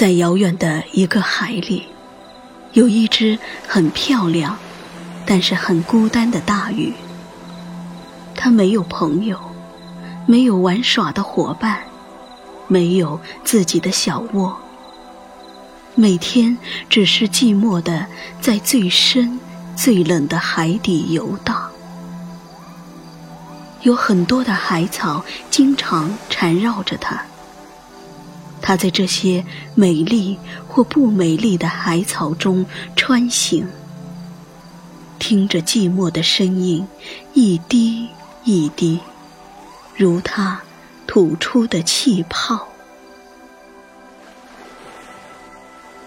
[0.00, 1.86] 在遥远的一个海里，
[2.72, 3.38] 有一只
[3.68, 4.56] 很漂亮，
[5.26, 6.94] 但是很孤单的大鱼。
[8.34, 9.38] 它没有朋友，
[10.24, 11.80] 没有玩耍的伙伴，
[12.66, 14.58] 没有自己的小窝。
[15.94, 16.56] 每天
[16.88, 18.06] 只是寂寞的
[18.40, 19.38] 在最深、
[19.76, 21.70] 最冷的海底游荡。
[23.82, 27.22] 有很多的海草经常缠绕着它。
[28.62, 30.38] 它在这些美丽
[30.68, 32.64] 或不美丽的海草中
[32.94, 33.66] 穿行，
[35.18, 36.86] 听着寂寞的声音，
[37.34, 38.08] 一滴
[38.44, 39.00] 一滴，
[39.96, 40.60] 如它
[41.06, 42.68] 吐出的气泡。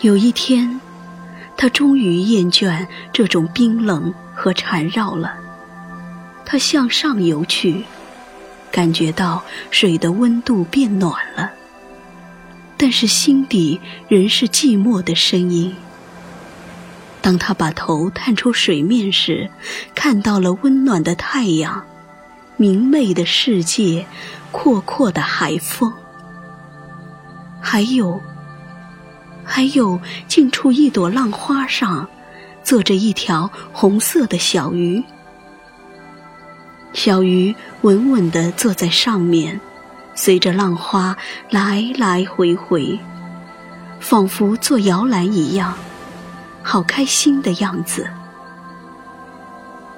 [0.00, 0.80] 有一天，
[1.56, 5.34] 他终于厌倦这种冰冷和缠绕了。
[6.44, 7.84] 他向上游去，
[8.70, 11.50] 感觉到水的温度变暖了。
[12.78, 15.74] 但是心底仍是寂寞的声音。
[17.20, 19.50] 当他把头探出水面时，
[19.94, 21.84] 看到了温暖的太阳、
[22.56, 24.06] 明媚的世界、
[24.52, 25.92] 阔阔的海风，
[27.60, 28.20] 还有，
[29.44, 32.08] 还有近处一朵浪花上，
[32.62, 35.02] 坐着一条红色的小鱼。
[36.92, 39.60] 小鱼稳稳地坐在上面。
[40.20, 41.16] 随着浪花
[41.48, 42.98] 来来回回，
[44.00, 45.72] 仿佛做摇篮一样，
[46.60, 48.04] 好开心的样子。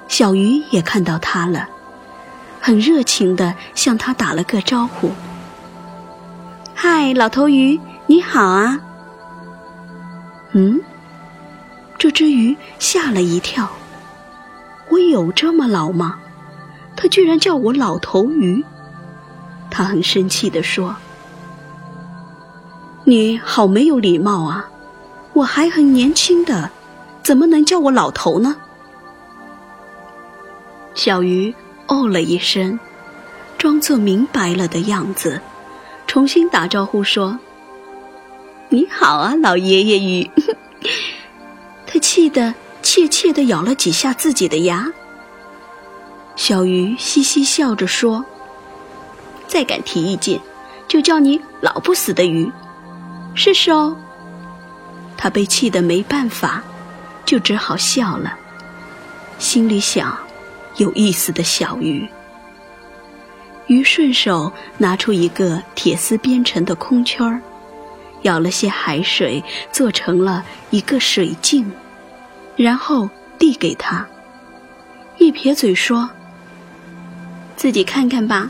[0.07, 1.67] 小鱼也看到他了，
[2.61, 5.11] 很热情的向他打了个招呼
[6.75, 8.79] ：“嗨，老头鱼，你好啊！”
[10.53, 10.79] 嗯，
[11.97, 13.67] 这只鱼吓了一跳。
[14.91, 16.19] 我有这么老吗？
[16.95, 18.63] 它居然叫我老头鱼！
[19.71, 20.93] 他很生气地说
[23.05, 24.69] ：“你好没有礼貌啊！
[25.33, 26.69] 我还很年轻的，
[27.23, 28.57] 怎么能叫我老头呢？”
[30.93, 31.55] 小鱼
[31.87, 32.77] 哦了一声，
[33.57, 35.39] 装作明白了的样子，
[36.05, 37.39] 重新打招呼说
[38.67, 40.29] ：“你好啊，老爷爷鱼。
[41.87, 42.53] ”他气得
[42.83, 44.91] 怯怯地咬了几下自己的牙。
[46.35, 48.25] 小鱼嘻嘻笑着说。
[49.51, 50.39] 再敢提意见，
[50.87, 52.49] 就叫你老不死的鱼！
[53.35, 53.93] 试试哦。
[55.17, 56.63] 他被气得没办法，
[57.25, 58.33] 就只好笑了，
[59.39, 60.17] 心里想：
[60.77, 62.07] 有意思的小鱼。
[63.67, 67.41] 鱼顺手拿出一个铁丝编成的空圈儿，
[68.21, 71.69] 舀了些海水，做成了一个水镜，
[72.55, 74.07] 然后递给他，
[75.17, 76.09] 一撇嘴说
[77.57, 78.49] ：“自己看看吧。”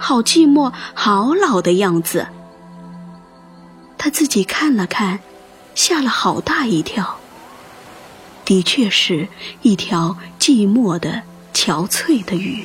[0.00, 2.26] 好寂寞，好老的样子。
[3.98, 5.20] 他自己看了看，
[5.74, 7.18] 吓了好大一跳。
[8.46, 9.28] 的确是
[9.60, 11.22] 一条寂寞的、
[11.52, 12.64] 憔悴的鱼。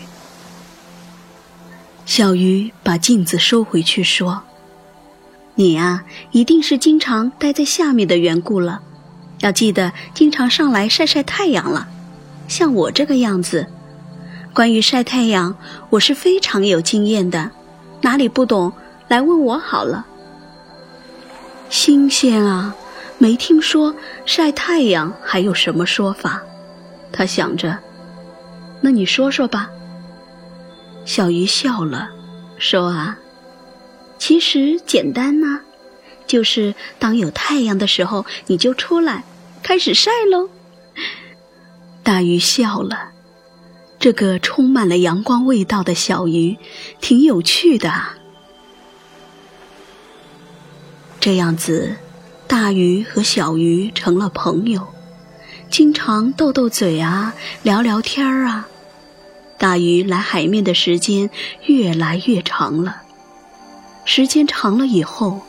[2.05, 4.41] 小鱼把镜子收回去，说
[5.55, 8.81] ：“你呀，一定是经常待在下面的缘故了。
[9.41, 11.87] 要记得经常上来晒晒太阳了。
[12.47, 13.67] 像我这个样子。”
[14.55, 15.53] 关于晒太阳，
[15.89, 17.51] 我是非常有经验的，
[17.99, 18.71] 哪里不懂
[19.09, 20.05] 来问我好了。
[21.69, 22.73] 新鲜啊，
[23.17, 23.93] 没听说
[24.25, 26.41] 晒太阳还有什么说法。
[27.11, 27.77] 他想着，
[28.79, 29.69] 那你说说吧。
[31.03, 32.07] 小鱼笑了，
[32.57, 33.17] 说啊，
[34.17, 35.59] 其实简单呐，
[36.25, 39.25] 就是当有太阳的时候，你就出来
[39.61, 40.49] 开始晒喽。
[42.03, 43.14] 大鱼笑了。
[44.05, 46.59] 这个充满了阳光味道的小鱼，
[47.01, 47.91] 挺有趣的。
[51.19, 51.95] 这样子，
[52.45, 54.89] 大鱼和小鱼成了朋友，
[55.71, 57.33] 经常斗斗嘴啊，
[57.63, 58.67] 聊聊天儿啊。
[59.57, 61.31] 大鱼来海面的时间
[61.63, 63.01] 越来越长了，
[64.05, 65.41] 时间长了以后，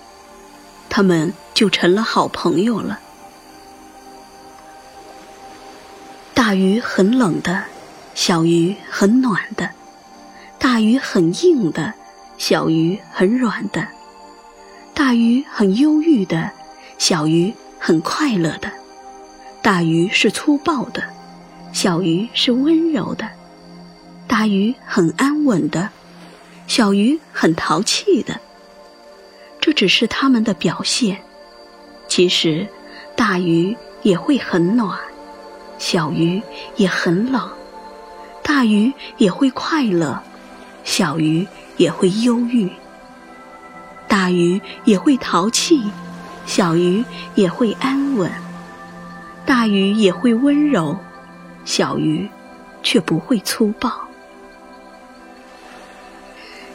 [0.89, 3.01] 他们就成了好朋友了。
[6.33, 7.65] 大鱼很冷的。
[8.17, 9.69] 小鱼很暖的，
[10.59, 11.93] 大鱼很硬的，
[12.39, 13.83] 小鱼很软的；
[14.95, 16.51] 大鱼很忧郁的，
[16.97, 18.71] 小鱼很快乐的；
[19.61, 21.05] 大鱼是粗暴的，
[21.75, 23.27] 小鱼是温柔的；
[24.27, 25.91] 大鱼很安稳的，
[26.67, 28.41] 小鱼很淘气的。
[29.61, 31.19] 这只是它们的表现，
[32.09, 32.67] 其实
[33.15, 34.99] 大鱼也会很暖，
[35.77, 36.41] 小鱼
[36.77, 37.56] 也很冷。
[38.57, 40.19] 大鱼也会快乐，
[40.83, 42.67] 小鱼也会忧郁；
[44.09, 45.83] 大鱼也会淘气，
[46.47, 47.05] 小鱼
[47.35, 48.31] 也会安稳；
[49.45, 50.99] 大鱼也会温柔，
[51.67, 52.27] 小鱼
[52.83, 53.93] 却不会粗暴。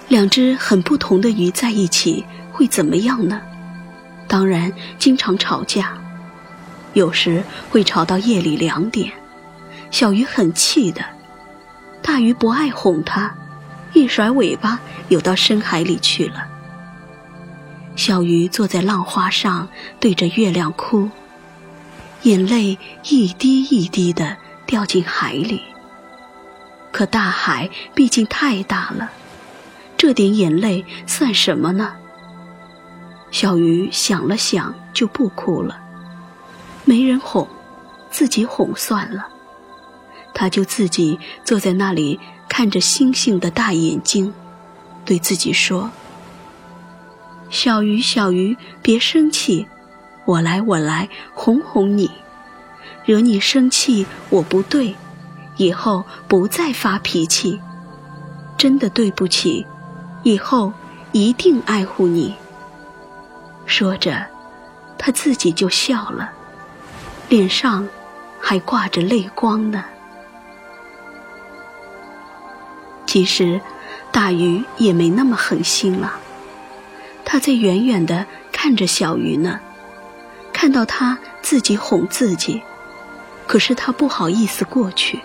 [0.07, 3.42] 两只很不同的鱼在一起会怎么样呢？
[4.28, 5.98] 当然，经常吵架，
[6.94, 9.12] 有时会吵到夜里两点。
[9.89, 11.04] 小鱼很气的，
[12.01, 13.33] 大鱼不爱哄它，
[13.94, 16.48] 一甩尾巴游到深海里去了。
[17.95, 19.68] 小鱼坐在浪花上，
[20.00, 21.09] 对着月亮哭，
[22.24, 25.62] 眼泪一滴一滴的掉进海里。
[26.92, 29.12] 可大海毕竟太大了。
[29.97, 31.94] 这点眼泪算什么呢？
[33.30, 35.80] 小鱼想了想，就不哭了。
[36.83, 37.47] 没人哄，
[38.09, 39.27] 自己哄算了。
[40.33, 44.33] 他就自己坐在那里，看着星星的大眼睛，
[45.06, 45.92] 对自己说
[47.50, 49.68] ：“小鱼，小鱼，别生气，
[50.25, 52.10] 我来，我来哄哄你。
[53.06, 54.95] 惹你生气，我不对，
[55.57, 57.60] 以后不再发脾气。
[58.57, 59.66] 真的对不起。”
[60.24, 60.72] 以后
[61.13, 62.36] 一定爱护你。
[63.66, 64.24] 说着，
[64.95, 66.31] 他自己就笑了，
[67.28, 67.88] 脸上
[68.39, 69.83] 还挂着泪光呢。
[73.11, 73.59] 其实，
[74.09, 76.13] 大鱼也没那么狠心了，
[77.25, 79.59] 他在远远的看着小鱼呢，
[80.53, 82.61] 看到他自己哄自己，
[83.45, 85.19] 可是他不好意思过去。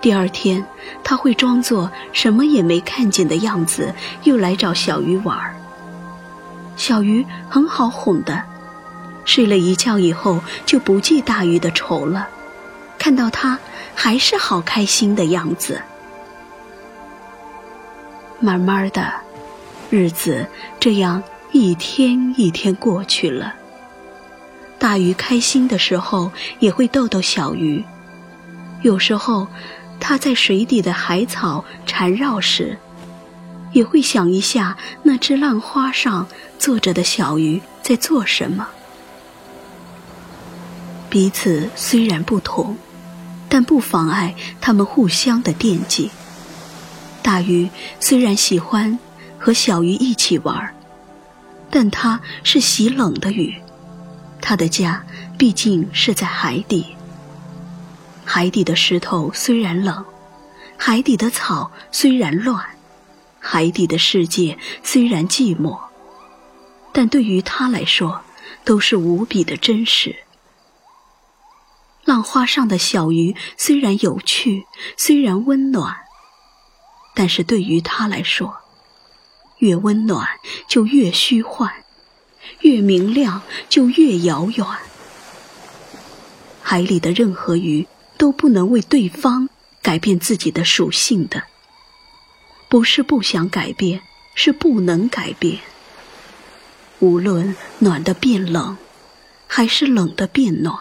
[0.00, 0.64] 第二天，
[1.04, 5.54] 他会装作什么也没看见的样子，又来找小鱼玩儿。
[6.74, 8.42] 小鱼很好哄的，
[9.26, 12.26] 睡了一觉以后就不记大鱼的仇了，
[12.98, 13.58] 看到他
[13.94, 15.78] 还是好开心的样子。
[18.42, 19.10] 慢慢的，
[19.88, 20.46] 日子
[20.78, 21.22] 这样
[21.52, 23.54] 一天一天过去了。
[24.78, 27.82] 大鱼开心的时候也会逗逗小鱼，
[28.82, 29.46] 有时候。
[30.04, 32.76] 它在水底的海草缠绕时，
[33.70, 36.26] 也会想一下那只浪花上
[36.58, 38.66] 坐着的小鱼在做什么。
[41.08, 42.76] 彼此虽然不同，
[43.48, 46.10] 但不妨碍他们互相的惦记。
[47.22, 47.68] 大鱼
[48.00, 48.98] 虽然喜欢
[49.38, 50.74] 和小鱼一起玩，
[51.70, 53.54] 但它是喜冷的鱼，
[54.40, 55.04] 它的家
[55.38, 56.96] 毕竟是在海底。
[58.24, 60.04] 海底的石头虽然冷，
[60.76, 62.64] 海底的草虽然乱，
[63.38, 65.78] 海底的世界虽然寂寞，
[66.92, 68.22] 但对于他来说，
[68.64, 70.16] 都是无比的真实。
[72.04, 74.66] 浪花上的小鱼虽然有趣，
[74.96, 75.96] 虽然温暖，
[77.14, 78.56] 但是对于他来说，
[79.58, 80.28] 越温暖
[80.68, 81.72] 就越虚幻，
[82.60, 84.66] 越明亮就越遥远。
[86.62, 87.86] 海里的任何鱼。
[88.18, 89.48] 都不能为对方
[89.82, 91.42] 改变自己的属性的，
[92.68, 94.02] 不是不想改变，
[94.36, 95.58] 是不能改变。
[97.00, 98.76] 无论暖的变冷，
[99.48, 100.76] 还是冷的变暖；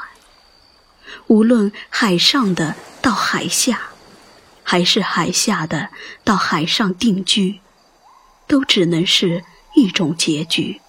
[1.25, 3.89] 无论海上的到海下，
[4.71, 5.89] 还是海下的
[6.23, 7.59] 到海上定居，
[8.47, 9.43] 都只能是
[9.75, 10.79] 一种结局，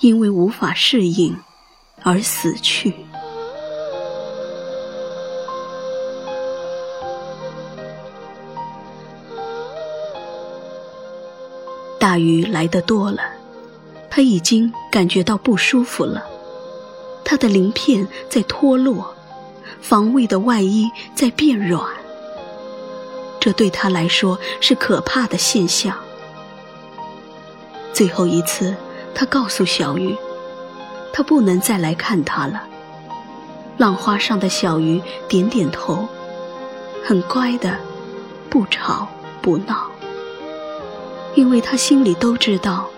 [0.00, 1.38] 因为无法适应
[2.02, 2.92] 而死去。
[12.00, 13.22] 大鱼来的多了，
[14.10, 16.26] 他已经感觉到不舒服了。
[17.24, 19.14] 他的鳞片在脱落，
[19.80, 21.80] 防卫的外衣在变软。
[23.46, 25.96] 这对他来说是可怕的现象。
[27.92, 28.74] 最后一次，
[29.14, 30.16] 他告诉小鱼，
[31.12, 32.64] 他不能再来看他了。
[33.76, 36.08] 浪花上的小鱼点点头，
[37.04, 37.78] 很乖的，
[38.50, 39.06] 不吵
[39.40, 39.92] 不闹。
[41.36, 42.90] 因为他心里都知道，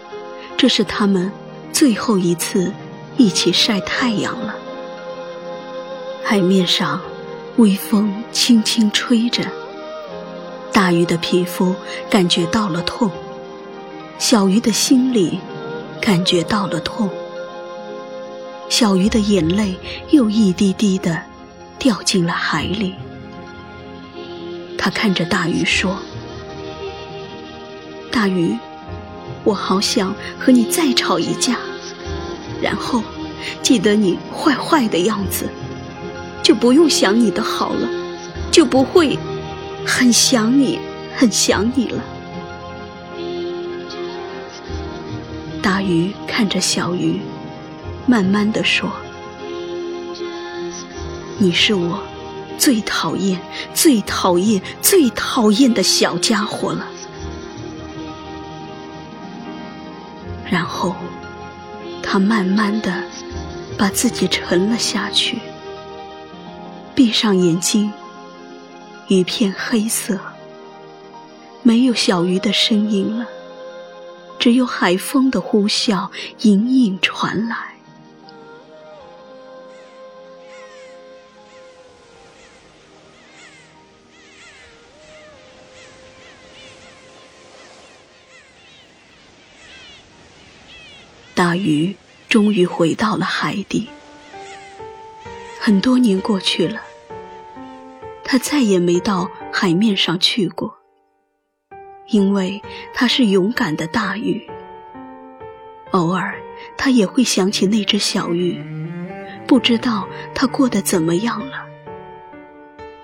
[0.57, 1.31] 这是他们
[1.75, 2.73] 最后一次
[3.19, 4.55] 一起晒太阳了。
[6.25, 6.99] 海面上，
[7.59, 9.45] 微风轻轻吹着，
[10.73, 11.75] 大鱼的皮肤
[12.09, 13.11] 感觉到了痛，
[14.19, 15.41] 小鱼的心里
[16.01, 17.11] 感觉到了痛，
[18.69, 19.75] 小鱼的眼泪
[20.11, 21.21] 又一滴滴的
[21.79, 22.95] 掉进了海里。
[24.77, 25.97] 他看着大鱼说。
[28.11, 28.57] 大鱼，
[29.45, 31.57] 我好想和你再吵一架，
[32.61, 33.03] 然后
[33.63, 35.49] 记得你坏坏的样子，
[36.43, 37.89] 就不用想你的好了，
[38.51, 39.17] 就不会
[39.91, 40.79] 很想你，
[41.17, 42.05] 很想你了。
[45.63, 47.21] 大鱼看着小鱼，
[48.07, 48.91] 慢慢的说
[51.39, 51.99] ：“你是我
[52.59, 53.41] 最讨厌、
[53.73, 56.87] 最讨厌、最讨厌的小家伙了。”
[60.49, 60.95] 然后，
[62.03, 63.03] 他慢慢的
[63.79, 65.39] 把自己沉了下去，
[66.95, 67.91] 闭上眼睛，
[69.09, 70.21] 一片黑色，
[71.63, 73.27] 没有小鱼的声音了。
[74.39, 76.11] 只有海风的呼啸
[76.43, 77.57] 隐隐传来。
[91.35, 91.97] 大鱼
[92.29, 93.89] 终于回到了海底。
[95.59, 96.81] 很多年过去了，
[98.31, 100.77] 他再也没到海面上去过。
[102.09, 104.47] 因为他是勇敢的大鱼，
[105.93, 106.35] 偶尔
[106.77, 108.63] 他也会想起那只小鱼，
[109.47, 111.67] 不知道他过得怎么样了，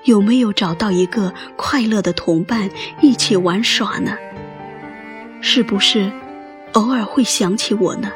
[0.04, 4.16] 有没有找到一个快乐的同伴一起玩耍呢？
[5.40, 6.12] 是不是
[6.72, 8.12] 偶尔会想起我呢？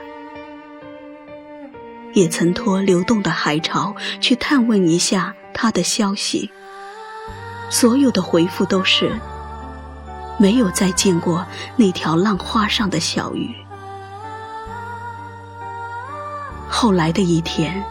[2.14, 6.50] 也曾托流动的海潮去探问一下他的消息，
[7.70, 9.18] 所有的回复都是。
[10.40, 11.44] 没有再见过
[11.75, 13.52] 那条浪花上的小鱼。
[16.68, 17.84] 后来的一天，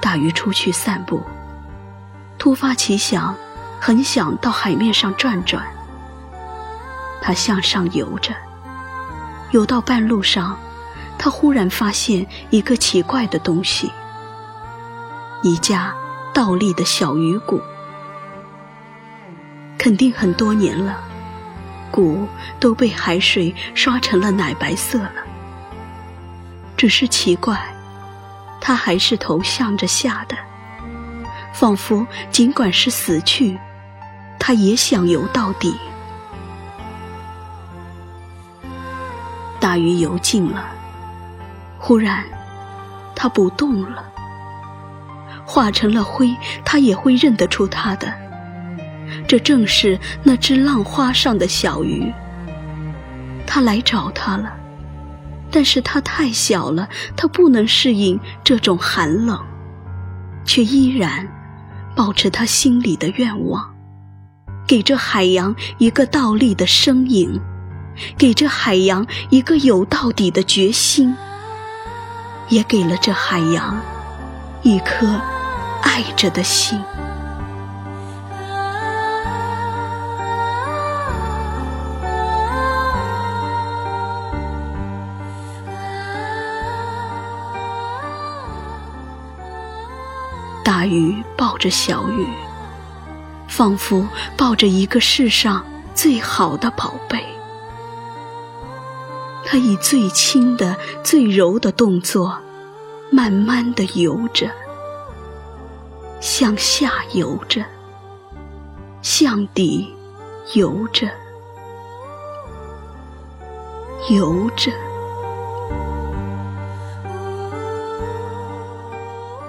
[0.00, 1.20] 大鱼出去散步，
[2.38, 3.34] 突发奇想，
[3.80, 5.66] 很想到海面上转转。
[7.20, 8.32] 他向上游着，
[9.50, 10.56] 游到半路上，
[11.18, 13.90] 他忽然发现一个奇怪的东西——
[15.42, 15.92] 一架
[16.32, 17.60] 倒立的小鱼骨，
[19.80, 21.00] 肯定很多年了。
[21.90, 22.28] 骨
[22.60, 25.12] 都被海水刷成了奶白色了，
[26.76, 27.58] 只是奇怪，
[28.60, 30.36] 它还是头向着下的，
[31.54, 33.58] 仿佛尽管是死去，
[34.38, 35.74] 它也想游到底。
[39.58, 40.68] 大鱼游近了，
[41.78, 42.22] 忽然，
[43.16, 44.04] 它不动了，
[45.46, 48.29] 化成了灰，它也会认得出它的。
[49.30, 52.12] 这正是那只浪花上的小鱼。
[53.46, 54.52] 它来找他了，
[55.52, 59.38] 但是它太小了，它不能适应这种寒冷，
[60.44, 61.28] 却依然
[61.94, 63.72] 保持他心里的愿望，
[64.66, 67.40] 给这海洋一个倒立的身影，
[68.18, 71.14] 给这海洋一个有到底的决心，
[72.48, 73.80] 也给了这海洋
[74.64, 75.06] 一颗
[75.84, 76.76] 爱着的心。
[90.80, 92.26] 大鱼抱着小鱼，
[93.46, 95.62] 仿佛抱着一个世上
[95.94, 97.22] 最好的宝贝。
[99.44, 102.38] 它以最轻的、最柔的动作，
[103.10, 104.50] 慢慢的游着，
[106.18, 107.62] 向下游着，
[109.02, 109.94] 向底
[110.54, 111.06] 游着，
[114.08, 114.72] 游着，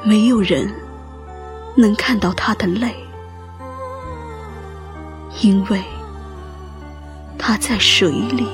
[0.03, 0.69] 没有人。
[1.81, 2.95] 能看到他的泪，
[5.41, 5.81] 因为
[7.37, 8.47] 他在水里。